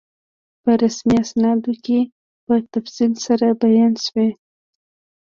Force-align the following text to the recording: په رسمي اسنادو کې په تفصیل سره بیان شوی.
په 0.63 0.71
رسمي 0.81 1.17
اسنادو 1.23 1.73
کې 1.85 1.99
په 2.45 2.53
تفصیل 2.73 3.13
سره 3.25 3.47
بیان 3.61 3.93
شوی. 4.05 4.29